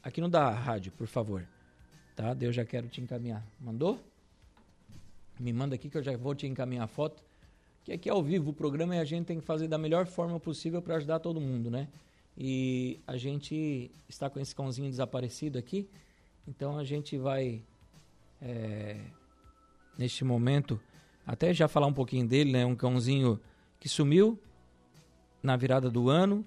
[0.00, 1.44] Aqui no da rádio, por favor.
[2.14, 2.36] Tá?
[2.40, 3.44] Eu já quero te encaminhar.
[3.58, 3.98] Mandou?
[5.40, 7.20] Me manda aqui que eu já vou te encaminhar a foto.
[7.82, 10.06] Que aqui é ao vivo o programa e a gente tem que fazer da melhor
[10.06, 11.88] forma possível para ajudar todo mundo, né?
[12.36, 15.88] E a gente está com esse cãozinho desaparecido aqui.
[16.46, 17.62] Então a gente vai
[18.40, 18.96] é,
[19.96, 20.80] neste momento,
[21.26, 22.66] até já falar um pouquinho dele, né?
[22.66, 23.40] Um cãozinho
[23.78, 24.38] que sumiu
[25.42, 26.44] na virada do ano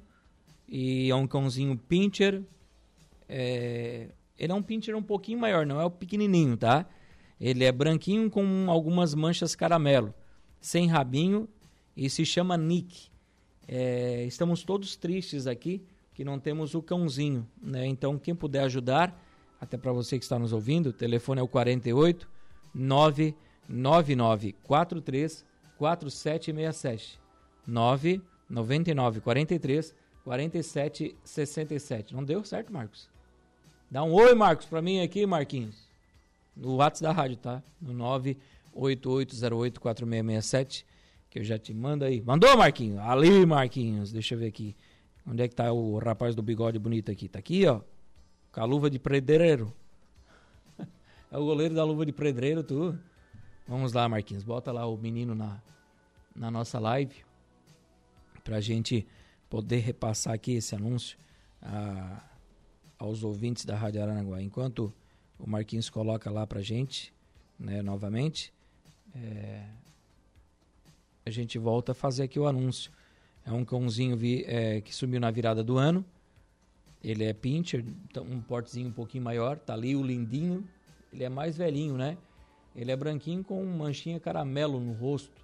[0.67, 2.43] e é um cãozinho pincher.
[3.27, 6.85] É, ele é um pincher um pouquinho maior, não é o pequenininho, tá?
[7.39, 10.13] Ele é branquinho com algumas manchas caramelo,
[10.59, 11.47] sem rabinho
[11.95, 13.09] e se chama Nick.
[13.67, 15.81] É, estamos todos tristes aqui
[16.13, 17.85] que não temos o cãozinho, né?
[17.85, 19.21] Então quem puder ajudar
[19.59, 22.29] até para você que está nos ouvindo, o telefone é o 48
[22.73, 23.35] 9
[23.67, 25.45] 9943
[25.77, 27.19] 4767.
[27.67, 32.13] 999 43 47 67.
[32.13, 33.09] Não deu certo, Marcos?
[33.89, 35.87] Dá um oi, Marcos, para mim aqui, Marquinhos.
[36.55, 37.63] No WhatsApp da rádio, tá?
[37.81, 37.93] No
[38.75, 40.85] 988084667,
[41.35, 42.21] que eu já te mando aí.
[42.21, 42.97] Mandou, Marquinhos?
[42.99, 44.09] Ali, Marquinhos.
[44.09, 44.73] Deixa eu ver aqui.
[45.27, 47.27] Onde é que tá o rapaz do bigode bonito aqui?
[47.27, 47.81] Tá aqui, ó.
[48.53, 49.73] Com a luva de pedreiro.
[51.29, 52.97] é o goleiro da luva de pedreiro, tu.
[53.67, 54.45] Vamos lá, Marquinhos.
[54.45, 55.61] Bota lá o menino na,
[56.33, 57.25] na nossa live.
[58.41, 59.05] Pra gente
[59.49, 61.17] poder repassar aqui esse anúncio
[61.61, 62.23] a,
[62.97, 64.41] aos ouvintes da Rádio Aranaguá.
[64.41, 64.93] Enquanto
[65.37, 67.13] o Marquinhos coloca lá pra gente,
[67.59, 68.53] né, novamente,
[69.13, 69.65] é,
[71.25, 72.91] a gente volta a fazer aqui o anúncio.
[73.43, 76.05] É um cãozinho vi, é, que sumiu na virada do ano.
[77.03, 79.57] Ele é pincher, então, um portezinho um pouquinho maior.
[79.57, 80.63] Tá ali o lindinho.
[81.11, 82.15] Ele é mais velhinho, né?
[82.75, 85.43] Ele é branquinho com manchinha caramelo no rosto.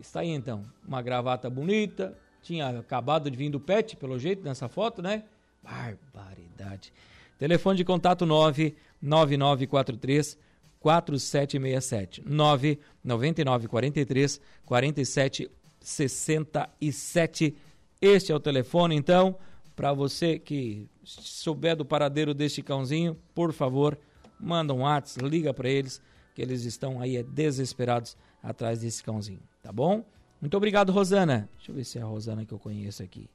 [0.00, 4.66] Está aí então, uma gravata bonita, tinha acabado de vir do pet, pelo jeito, nessa
[4.68, 5.24] foto, né?
[5.62, 6.90] Barbaridade.
[7.38, 10.38] Telefone de contato 99943
[10.80, 17.54] 4767 99943 4767.
[18.00, 19.36] Este é o telefone, então,
[19.76, 23.98] para você que souber do paradeiro deste cãozinho, por favor,
[24.38, 26.00] manda um WhatsApp, liga para eles,
[26.34, 30.02] que eles estão aí é, desesperados atrás desse cãozinho, tá bom?
[30.40, 31.50] Muito obrigado, Rosana.
[31.58, 33.28] Deixa eu ver se é a Rosana que eu conheço aqui.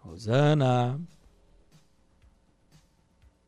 [0.00, 0.98] Rosana.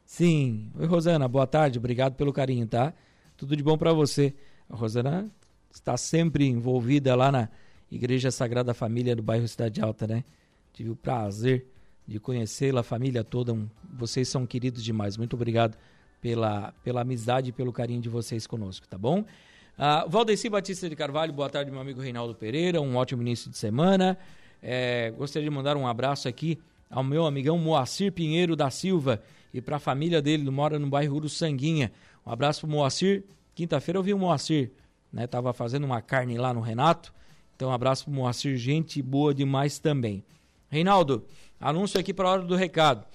[0.04, 0.70] Sim.
[0.78, 1.26] Oi, Rosana.
[1.26, 1.78] Boa tarde.
[1.78, 2.92] Obrigado pelo carinho, tá?
[3.36, 4.32] Tudo de bom para você.
[4.70, 5.30] A Rosana
[5.72, 7.48] está sempre envolvida lá na
[7.90, 10.24] Igreja Sagrada Família do bairro Cidade Alta, né?
[10.72, 11.66] Tive o prazer
[12.06, 13.52] de conhecê-la, a família toda.
[13.52, 15.16] Um, vocês são queridos demais.
[15.16, 15.76] Muito obrigado
[16.20, 19.20] pela, pela amizade e pelo carinho de vocês conosco, tá bom?
[19.20, 23.58] Uh, Valdeci Batista de Carvalho, boa tarde, meu amigo Reinaldo Pereira, um ótimo início de
[23.58, 24.16] semana.
[24.62, 29.20] É, gostaria de mandar um abraço aqui ao meu amigão Moacir Pinheiro da Silva
[29.52, 31.92] e para a família dele, que mora no bairro Uruçanguinha.
[32.26, 33.24] Um abraço pro Moacir.
[33.54, 34.72] Quinta-feira eu vi o Moacir,
[35.12, 35.26] né?
[35.26, 37.12] Tava fazendo uma carne lá no Renato.
[37.54, 40.24] Então, um abraço pro Moacir, gente boa demais também.
[40.68, 41.24] Reinaldo,
[41.60, 43.06] anúncio aqui para a hora do recado.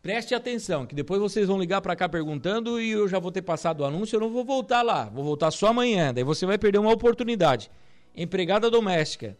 [0.00, 3.42] Preste atenção, que depois vocês vão ligar para cá perguntando e eu já vou ter
[3.42, 6.58] passado o anúncio, eu não vou voltar lá, vou voltar só amanhã, daí você vai
[6.58, 7.70] perder uma oportunidade.
[8.14, 9.36] Empregada doméstica.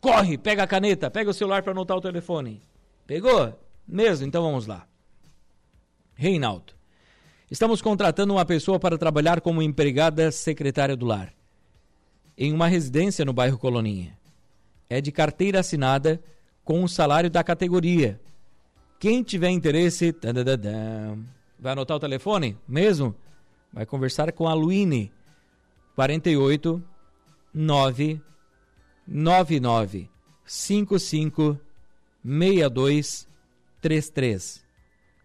[0.00, 2.60] Corre, pega a caneta, pega o celular para anotar o telefone.
[3.06, 3.58] Pegou?
[3.86, 4.26] Mesmo?
[4.26, 4.86] Então vamos lá.
[6.14, 6.72] Reinaldo.
[7.52, 11.32] Estamos contratando uma pessoa para trabalhar como empregada secretária do lar.
[12.36, 14.18] Em uma residência no bairro Coloninha.
[14.90, 16.20] É de carteira assinada
[16.64, 18.18] com o salário da categoria
[19.02, 20.14] quem tiver interesse,
[21.58, 23.12] vai anotar o telefone mesmo?
[23.72, 25.10] Vai conversar com a Luine.
[25.96, 26.80] 48
[27.52, 28.20] 9
[29.04, 30.08] 99
[30.46, 31.58] 55
[32.22, 33.26] 62
[33.80, 34.64] 33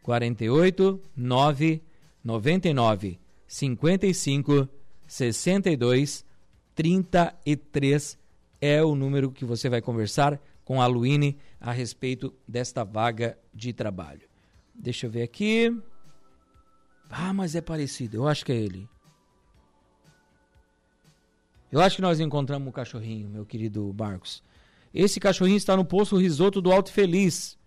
[0.02, 1.82] 48 9
[2.28, 4.68] 99 55
[5.08, 6.26] 62
[6.76, 8.20] 33
[8.60, 13.72] é o número que você vai conversar com a Luine a respeito desta vaga de
[13.72, 14.28] trabalho.
[14.76, 15.74] Deixa eu ver aqui.
[17.10, 18.18] Ah, mas é parecido.
[18.18, 18.90] Eu acho que é ele.
[21.72, 24.44] Eu acho que nós encontramos o um cachorrinho, meu querido Marcos.
[24.94, 27.58] Esse cachorrinho está no posto risoto do Alto Feliz.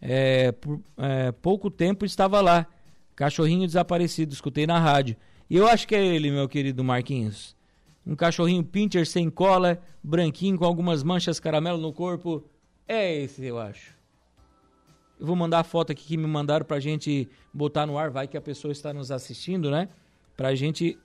[0.00, 2.68] É, por é, pouco tempo estava lá.
[3.14, 5.16] Cachorrinho desaparecido, escutei na rádio.
[5.48, 7.56] E eu acho que é ele, meu querido Marquinhos.
[8.06, 12.44] Um cachorrinho pincher sem cola, branquinho com algumas manchas caramelo no corpo.
[12.88, 13.94] É esse, eu acho.
[15.18, 18.26] Eu vou mandar a foto aqui que me mandaram pra gente botar no ar, vai
[18.26, 19.88] que a pessoa está nos assistindo, né?
[20.36, 20.98] Pra gente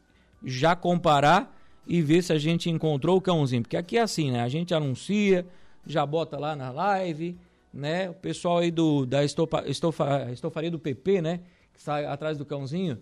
[0.43, 1.53] já comparar
[1.85, 3.63] e ver se a gente encontrou o cãozinho.
[3.63, 4.41] Porque aqui é assim, né?
[4.41, 5.45] A gente anuncia,
[5.85, 7.37] já bota lá na live,
[7.73, 8.09] né?
[8.09, 11.41] O pessoal aí do, da estopa, estofa, estofaria do PP, né?
[11.75, 12.97] Que sai atrás do cãozinho.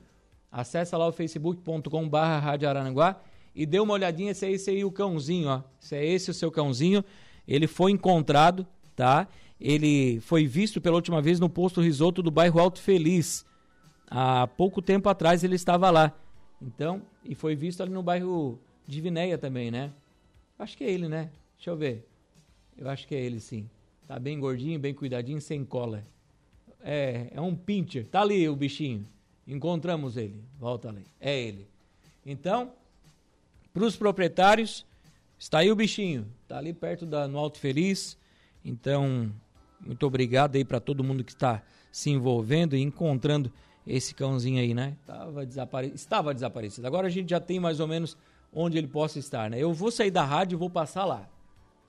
[0.51, 2.67] Acessa lá o facebook.com barra Rádio
[3.55, 5.61] e dê uma olhadinha se é esse aí o cãozinho, ó.
[5.79, 7.03] Se é esse o seu cãozinho,
[7.47, 9.27] ele foi encontrado, tá?
[9.59, 13.45] Ele foi visto pela última vez no posto risoto do bairro Alto Feliz.
[14.09, 16.13] Há pouco tempo atrás ele estava lá.
[16.61, 19.91] Então, e foi visto ali no bairro de Vinéia também, né?
[20.57, 21.29] Acho que é ele, né?
[21.55, 22.07] Deixa eu ver.
[22.77, 23.69] Eu acho que é ele sim.
[24.07, 26.05] Tá bem gordinho, bem cuidadinho, sem cola.
[26.83, 28.05] É, é um pincher.
[28.05, 29.07] Tá ali o bichinho.
[29.47, 30.43] Encontramos ele.
[30.59, 31.05] Volta ali.
[31.19, 31.67] É ele.
[32.25, 32.71] Então,
[33.73, 34.85] para os proprietários,
[35.37, 38.17] está aí o bichinho, está ali perto da no Alto Feliz.
[38.63, 39.31] Então,
[39.85, 41.61] muito obrigado aí para todo mundo que está
[41.91, 43.51] se envolvendo e encontrando
[43.85, 44.95] esse cãozinho aí, né?
[45.05, 45.91] Tava desapare...
[45.93, 46.87] Estava desaparecido.
[46.87, 48.15] Agora a gente já tem mais ou menos
[48.53, 49.59] onde ele possa estar, né?
[49.59, 51.27] Eu vou sair da rádio e vou passar lá,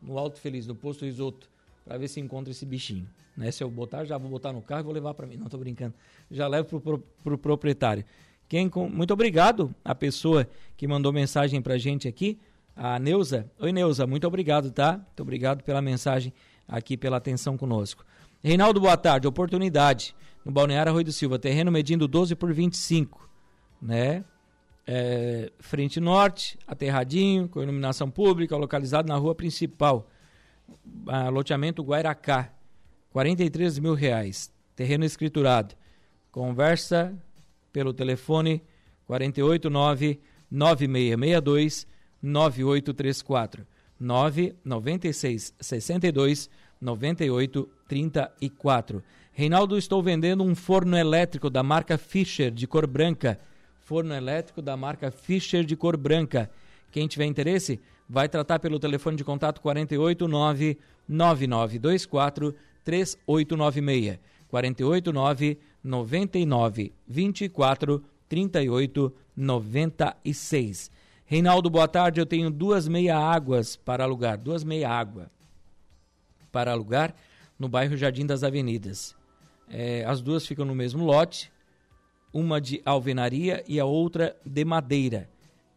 [0.02, 1.48] no Alto Feliz, no posto Risoto,
[1.84, 3.08] para ver se encontra esse bichinho.
[3.36, 3.50] Né?
[3.50, 5.36] Se eu botar, já vou botar no carro e vou levar para mim.
[5.36, 5.94] Não, tô brincando.
[6.30, 8.04] Já levo pro, pro, pro proprietário.
[8.48, 12.38] Quem, muito obrigado a pessoa que mandou mensagem pra gente aqui,
[12.76, 13.50] a Neuza.
[13.58, 14.92] Oi, Neuza, muito obrigado, tá?
[14.92, 16.32] Muito obrigado pela mensagem
[16.68, 18.04] aqui, pela atenção conosco.
[18.42, 19.26] Reinaldo, boa tarde.
[19.26, 20.14] Oportunidade
[20.44, 23.28] no Balneário Arroio do Silva, terreno medindo 12 por 25,
[23.80, 24.24] né?
[24.86, 30.06] É, frente norte, aterradinho, com iluminação pública, localizado na rua principal,
[31.32, 32.52] loteamento Guairacá,
[33.14, 35.76] 43 mil reais, terreno escriturado.
[36.32, 37.16] Conversa
[37.72, 38.60] pelo telefone
[39.06, 40.18] 489
[40.50, 41.86] 9662
[42.20, 43.64] 9834
[44.00, 46.50] 996 62
[46.80, 53.38] 98 34 Reinaldo, estou vendendo um forno elétrico da marca Fischer de cor branca.
[53.78, 56.50] Forno elétrico da marca Fischer de cor branca.
[56.90, 62.54] Quem tiver interesse, vai tratar pelo telefone de contato 489 9924
[62.84, 64.18] 3896.
[64.48, 70.90] 489 99 24 38 96.
[71.26, 72.20] Reinaldo, boa tarde.
[72.20, 75.30] Eu tenho duas meia águas para alugar, duas meia água
[76.52, 77.14] para alugar
[77.58, 79.16] no bairro Jardim das Avenidas.
[79.68, 81.50] É, as duas ficam no mesmo lote,
[82.32, 85.28] uma de alvenaria e a outra de madeira.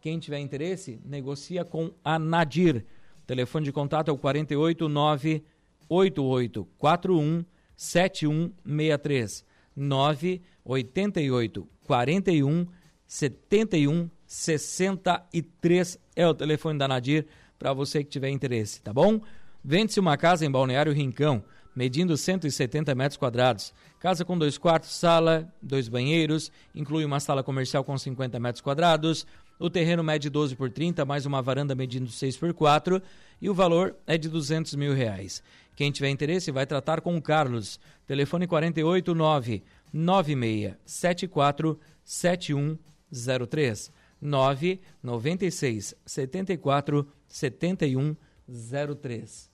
[0.02, 2.86] Quem tiver interesse, negocia com a Nadir.
[3.24, 5.44] O telefone de contato é o 489
[5.90, 12.68] 8841 7163 988 41
[13.06, 17.28] 71 63 é o telefone da Nadir
[17.58, 19.22] para você que tiver interesse, tá bom?
[19.64, 21.44] Vende-se uma casa em Balneário Rincão
[21.78, 23.72] medindo 170 metros quadrados.
[24.00, 29.28] Casa com dois quartos, sala, dois banheiros, inclui uma sala comercial com 50 metros quadrados.
[29.60, 33.02] O terreno mede 12 por 30, mais uma varanda medindo 6 por 4
[33.42, 35.42] e o valor é de 200 mil reais.
[35.76, 37.80] Quem tiver interesse vai tratar com o Carlos.
[38.06, 43.92] Telefone 489 9674 7103
[44.22, 49.50] 996 74 7103.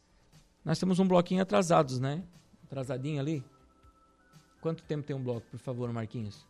[0.65, 2.21] Nós temos um bloquinho atrasados, né?
[2.65, 3.41] Atrasadinho ali.
[4.59, 6.45] Quanto tempo tem um bloco, por favor, Marquinhos?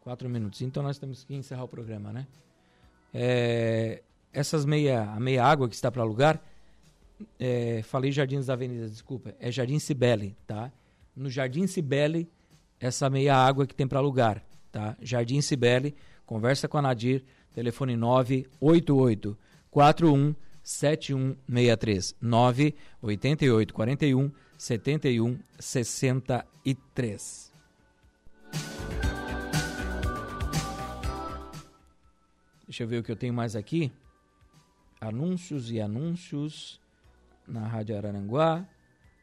[0.00, 0.62] Quatro minutos.
[0.62, 2.26] Então nós temos que encerrar o programa, né?
[3.12, 4.02] É,
[4.32, 6.42] essas meia, a meia água que está para alugar,
[7.38, 10.72] é, falei Jardins da Avenida, desculpa, é Jardim Cibele, tá?
[11.14, 12.30] No Jardim Cibele,
[12.80, 14.96] essa meia água que tem para alugar, tá?
[15.00, 15.94] Jardim Cibele,
[16.24, 17.22] conversa com a Nadir,
[17.54, 19.38] telefone 988
[19.70, 27.51] 41 7163 988 41 71 63.
[32.72, 33.92] Deixa eu ver o que eu tenho mais aqui.
[34.98, 36.80] Anúncios e anúncios
[37.46, 38.66] na Rádio Araranguá.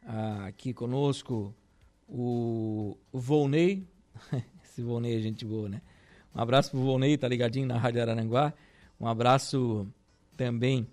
[0.05, 1.51] Ah, aqui conosco
[2.07, 3.87] o, Volney.
[4.63, 5.81] Esse Volney é gente boa, né?
[6.35, 8.53] Um abraço pro Volney, tá ligadinho na Rádio Araranguá.
[9.01, 9.91] Um abraço
[10.37, 10.87] também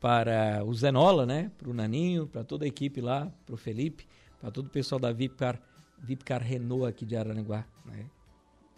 [0.00, 1.52] para o Zenola, né?
[1.58, 4.08] Para o Naninho, para toda a equipe lá, para o Felipe,
[4.40, 5.60] para todo o pessoal da Vipcar,
[5.98, 7.66] Vipcar Renault aqui de Araranguá.
[7.84, 8.06] Né?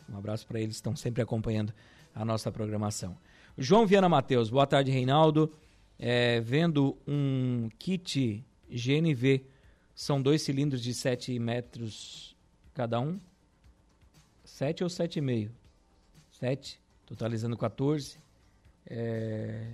[0.08, 1.72] Um abraço para eles, estão sempre acompanhando
[2.14, 3.16] a nossa programação.
[3.56, 5.52] João Viana Matheus, boa tarde, Reinaldo.
[5.98, 9.46] É, vendo um kit GNV,
[9.94, 12.36] são dois cilindros de 7 metros
[12.72, 13.18] cada um.
[14.44, 15.50] 7 ou 7,5?
[16.32, 18.18] 7, totalizando 14.
[18.86, 19.72] É,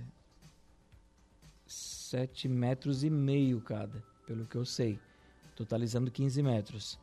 [1.71, 4.99] sete metros e meio cada, pelo que eu sei,
[5.55, 6.99] totalizando 15 metros.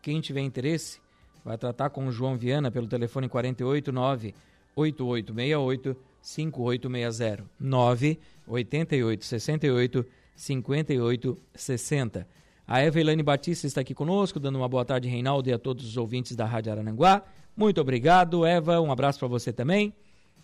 [0.00, 1.00] Quem tiver interesse,
[1.44, 4.34] vai tratar com o João Viana pelo telefone 489
[4.74, 12.26] 8868 5860 988 68 58 60.
[12.66, 15.84] A Eva Elaine Batista está aqui conosco, dando uma boa tarde, Reinaldo, e a todos
[15.84, 17.22] os ouvintes da Rádio Arananguá.
[17.56, 18.80] Muito obrigado, Eva.
[18.80, 19.92] Um abraço para você também.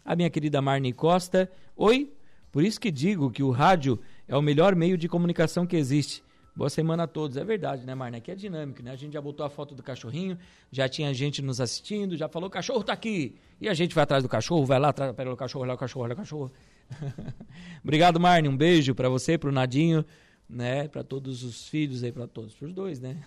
[0.04, 1.50] A minha querida Marne Costa.
[1.76, 2.12] Oi,
[2.52, 6.22] por isso que digo que o rádio é o melhor meio de comunicação que existe.
[6.58, 7.36] Boa semana a todos.
[7.36, 8.18] É verdade, né, Marna?
[8.18, 8.90] Aqui é dinâmico, né?
[8.90, 10.36] A gente já botou a foto do cachorrinho,
[10.72, 13.36] já tinha gente nos assistindo, já falou, o cachorro tá aqui.
[13.60, 15.78] E a gente vai atrás do cachorro, vai lá, atrás, pega o cachorro, olha o
[15.78, 16.50] cachorro, olha o cachorro.
[17.80, 18.48] Obrigado, Marne.
[18.48, 20.04] Um beijo para você, pro Nadinho,
[20.50, 20.88] né?
[20.88, 23.22] Para todos os filhos aí, para todos, pros dois, né?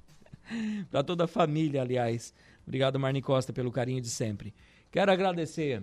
[0.90, 2.32] para toda a família, aliás.
[2.66, 4.54] Obrigado, Marne Costa, pelo carinho de sempre.
[4.90, 5.82] Quero agradecer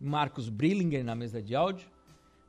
[0.00, 1.86] Marcos Brillinger na mesa de áudio.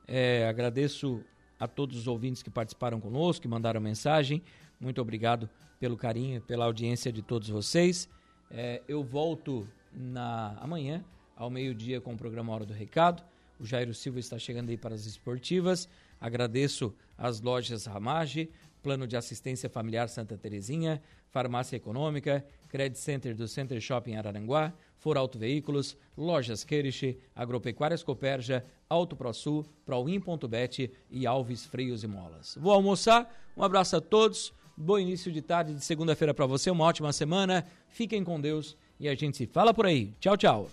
[0.08, 1.22] É, agradeço
[1.58, 4.42] a todos os ouvintes que participaram conosco, que mandaram mensagem.
[4.80, 5.48] Muito obrigado
[5.78, 8.08] pelo carinho, pela audiência de todos vocês.
[8.50, 11.04] É, eu volto na amanhã,
[11.34, 13.22] ao meio-dia, com o programa Hora do Recado.
[13.58, 15.88] O Jairo Silva está chegando aí para as esportivas.
[16.20, 18.50] Agradeço às lojas Ramage,
[18.82, 24.72] Plano de Assistência Familiar Santa Terezinha, Farmácia Econômica, Credit Center do Center Shopping Araranguá,
[25.06, 32.58] For Auto Veículos, Lojas Queriche, Agropecuárias Coperja, Auto ProSul, Proin.bet e Alves Freios e Molas.
[32.60, 36.84] Vou almoçar, um abraço a todos, bom início de tarde de segunda-feira para você, uma
[36.84, 40.12] ótima semana, fiquem com Deus e a gente se fala por aí.
[40.18, 40.70] Tchau, tchau.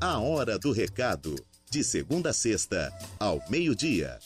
[0.00, 1.36] A Hora do Recado,
[1.70, 4.18] de segunda a sexta, ao meio-dia.